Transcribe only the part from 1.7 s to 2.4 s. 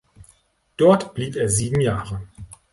Jahre.